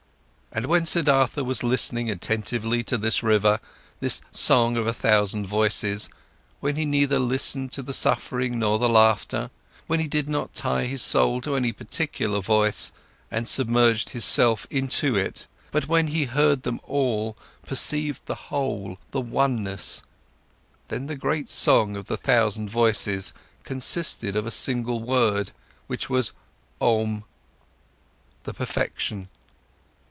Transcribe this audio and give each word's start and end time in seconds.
And 0.53 0.65
when 0.65 0.85
Siddhartha 0.85 1.43
was 1.45 1.63
listening 1.63 2.09
attentively 2.11 2.83
to 2.83 2.97
this 2.97 3.23
river, 3.23 3.61
this 4.01 4.19
song 4.31 4.75
of 4.75 4.85
a 4.85 4.91
thousand 4.91 5.47
voices, 5.47 6.09
when 6.59 6.75
he 6.75 6.83
neither 6.83 7.19
listened 7.19 7.71
to 7.71 7.81
the 7.81 7.93
suffering 7.93 8.59
nor 8.59 8.77
the 8.77 8.89
laughter, 8.89 9.49
when 9.87 10.01
he 10.01 10.09
did 10.09 10.27
not 10.27 10.53
tie 10.53 10.87
his 10.87 11.01
soul 11.01 11.39
to 11.39 11.55
any 11.55 11.71
particular 11.71 12.41
voice 12.41 12.91
and 13.31 13.47
submerged 13.47 14.09
his 14.09 14.25
self 14.25 14.67
into 14.69 15.15
it, 15.15 15.47
but 15.71 15.87
when 15.87 16.07
he 16.07 16.25
heard 16.25 16.63
them 16.63 16.81
all, 16.83 17.37
perceived 17.65 18.25
the 18.25 18.35
whole, 18.51 18.97
the 19.11 19.21
oneness, 19.21 20.03
then 20.89 21.05
the 21.05 21.15
great 21.15 21.49
song 21.49 21.95
of 21.95 22.07
the 22.07 22.17
thousand 22.17 22.69
voices 22.69 23.31
consisted 23.63 24.35
of 24.35 24.45
a 24.45 24.51
single 24.51 25.01
word, 25.01 25.53
which 25.87 26.09
was 26.09 26.33
Om: 26.81 27.23
the 28.43 28.53
perfection. 28.53 29.29